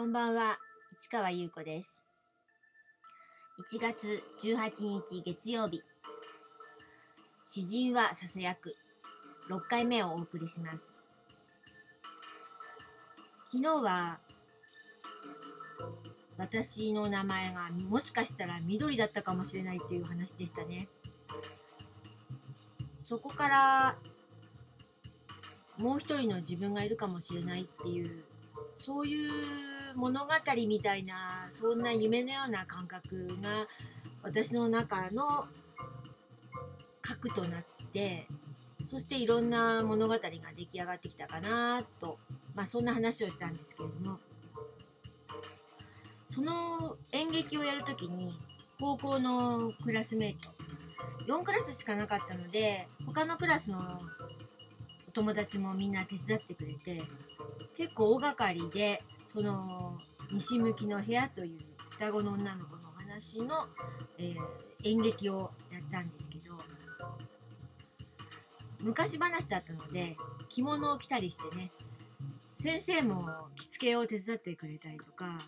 [0.00, 0.58] こんばんは、
[0.98, 2.02] 市川優子です。
[3.70, 5.82] 1月18日月曜日、
[7.44, 8.72] 詩人はささやく
[9.50, 11.04] 6回目をお送りします。
[13.52, 14.18] 昨日は、
[16.38, 20.88] 私の名前がもしかしたら緑だったかもしれないっていう話でしたね。
[23.02, 23.96] そこから、
[25.78, 28.24] もう一人の自分がいるかもしれないっていう
[28.82, 29.30] そういう
[29.94, 30.32] 物語
[30.68, 33.66] みたいなそんな夢のような感覚が
[34.22, 35.46] 私の中の
[37.02, 38.26] 核となって
[38.86, 42.18] そしていろんな物語が出来上がってきたかなと
[42.54, 44.18] まあそんな話をしたんですけれども。
[46.30, 48.30] その演劇をやる時に
[48.80, 53.78] 高校のクラスメート4クラスしかなかったので他のクラスの
[55.08, 57.02] お友達もみんな手伝ってくれて
[57.76, 59.58] 結構大掛かりでその
[60.32, 61.58] 西向きの部屋という
[61.90, 63.66] 双子の女の子の話の、
[64.18, 66.56] えー演劇をやったんですけど
[68.80, 70.16] 昔話だったので
[70.48, 71.70] 着物を着たりしてね
[72.56, 75.38] 先生も着付けを手伝ってくれたりとか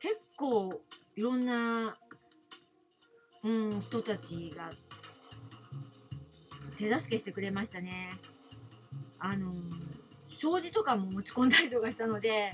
[0.00, 0.72] 結構
[1.16, 1.96] いろんな、
[3.44, 4.70] うん、人たちが
[6.78, 8.10] 手助けしてくれましたね。
[9.20, 9.52] あの
[10.30, 12.50] 障子とかも持ち込んだりとかしたので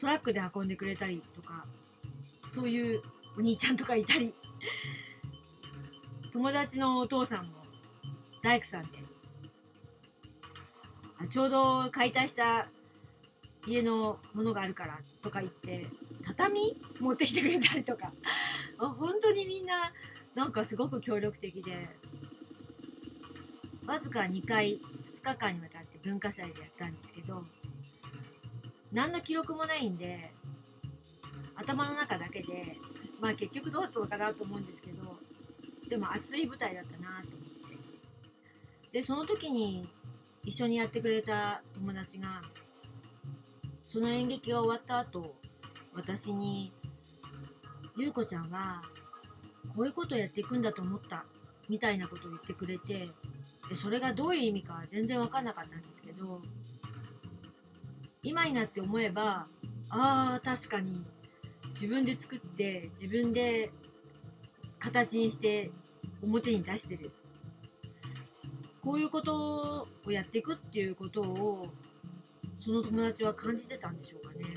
[0.00, 1.64] トラックで運んでくれたりとか
[2.52, 3.00] そういう
[3.38, 4.32] お兄ちゃんとかいたり。
[6.32, 7.52] 友達のお父さんも
[8.42, 8.88] 大工さんで
[11.20, 12.66] あちょうど解体した
[13.68, 15.86] 家のものがあるからとか言って
[16.26, 16.60] 畳
[17.00, 18.10] 持ってきてくれたりとか。
[18.78, 19.92] あ本当にみんな
[20.34, 21.88] なんかすごく協力的で
[23.86, 24.80] わずか2回2
[25.22, 27.40] 日間にわたって文化祭でやったんですけど
[28.94, 30.30] 何の記録もないんで
[31.56, 32.46] 頭の中だけで
[33.20, 35.02] まあ結局どうだったのかなと思うんですけど
[35.90, 37.54] でも熱い舞台だったなと思って。
[38.92, 39.88] でその時に
[40.44, 42.40] 一緒にやってくれた友達が
[43.82, 45.34] その演劇が終わった後
[45.96, 46.70] 私に
[47.96, 48.80] 「ゆうこちゃんは
[49.74, 51.24] こういうことをやっていくんだと思った」
[51.68, 53.04] みたいなことを言ってくれて
[53.68, 56.40] でそれがどういう意味か全然分かんなかったんですけど
[58.24, 59.44] 今になって思えば
[59.90, 61.02] あー確かに
[61.70, 63.70] 自分で作って自分で
[64.78, 65.70] 形にして
[66.22, 67.10] 表に出してる。
[68.82, 71.62] こういうことをやっていくっていうことを
[72.60, 74.54] その友達は感じてたんでしょうかね。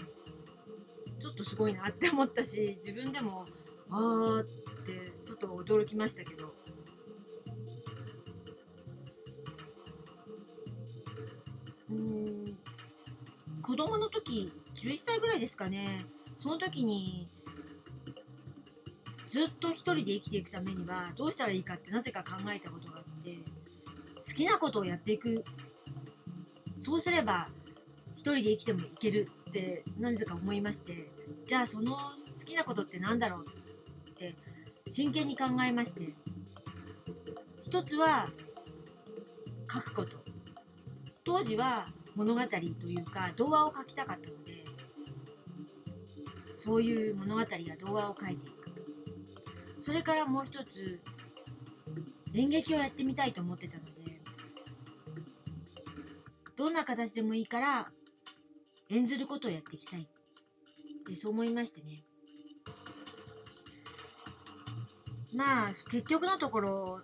[1.20, 3.46] ちょっとすごいなって思ったし自分でも
[3.90, 6.47] あーってちょっと驚きましたけど。
[13.78, 14.52] 子供の時
[14.82, 16.04] 11歳ぐらいですかね。
[16.40, 17.26] その時に
[19.28, 23.36] ずっと一人で生きていくためにはどうしたらいいかってなぜか考えたことがあって
[24.28, 25.44] 好きなことをやっていく。
[26.80, 27.46] そうすれば
[28.16, 31.08] 一人で生きてもいけるってなぜか思いまして
[31.46, 32.00] じゃあその好
[32.46, 33.46] きなことって何だろう
[34.10, 34.34] って
[34.90, 36.02] 真剣に考えまして
[37.64, 38.28] 一つは
[39.72, 40.18] 書くこと。
[41.24, 41.86] 当時は
[42.18, 44.66] 物語というか童話を書きたかったので
[46.66, 47.48] そういう物語や
[47.80, 48.58] 童話を書いていく。
[49.84, 51.00] それからもう一つ
[52.34, 53.92] 演劇をやってみたいと思ってたので
[56.58, 57.88] どんな形でもいいから
[58.90, 60.02] 演ずることをやっていきたい。
[60.02, 60.06] っ
[61.06, 62.02] てそう思いましてね。
[65.36, 67.00] まあ結局のところ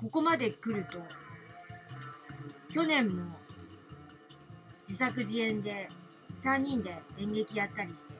[0.00, 0.98] ここまで来ると
[2.68, 3.26] 去年も
[4.90, 5.86] 自作自演で
[6.36, 8.14] 3人で演劇やったりして。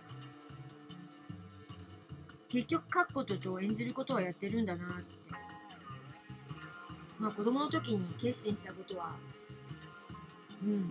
[2.46, 5.04] 結局書くことと演じることはやってるんだなって。
[7.18, 9.10] まあ子供の時に決心したことは
[10.64, 10.86] うん。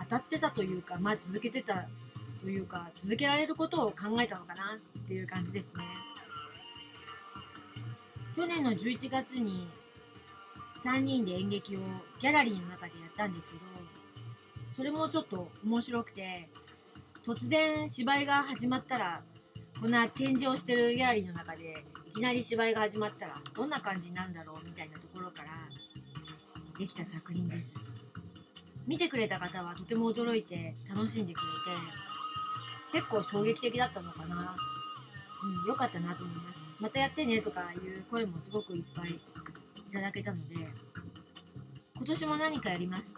[0.00, 1.86] 当たってたというかまあ続けてた
[2.42, 5.84] というか続けられることを考えたのかなっていう感じですね。
[8.36, 9.66] 去年の11月に
[10.84, 11.80] 3人で演劇を
[12.20, 14.05] ギャラリーの中でやったんですけど
[14.76, 16.50] それもちょっと面白くて
[17.24, 19.22] 突然芝居が始まったら
[19.80, 25.48] こんな展示をしてるギャラリーの中でいきなり芝居が始まったらどんな感じになるんだろうみたいなところから
[26.78, 27.72] できた作品です。
[28.86, 31.40] 見てくれた方はとても驚いて楽しんでく
[32.92, 34.54] れて結構衝撃的だったのかな。
[35.42, 36.66] うん、良かったなと思います。
[36.82, 39.14] またやってねとかいう声もすごくいっぱいい
[39.90, 40.42] ただけたので
[41.96, 43.14] 今年も何かやります。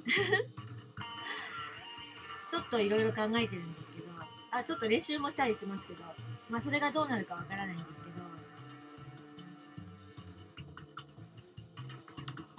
[2.48, 4.08] ちょっといろいろ考えてるんですけど、
[4.50, 6.02] あ、ちょっと練習もしたりしてますけど、
[6.50, 8.24] まあそれがどうなるかわからないんですけど、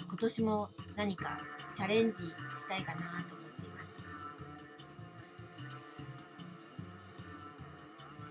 [0.07, 1.37] 今年も何か
[1.73, 2.33] チャレンジし
[2.67, 4.05] たいかなと思っています。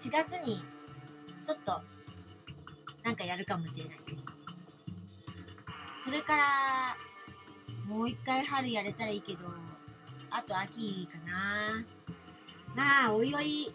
[0.09, 0.63] 4月に
[1.43, 1.81] ちょっと
[3.03, 4.27] なんかやるかもしれないです。
[6.05, 6.97] それから、
[7.89, 9.41] もう一回春やれたらいいけど、
[10.31, 11.85] あと秋かな。
[12.75, 13.73] まあ、おいおい、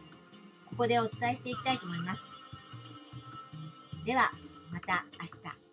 [0.70, 2.24] ここでお伝えしていきたいと思います。
[4.06, 4.32] では、
[4.72, 5.73] また明日。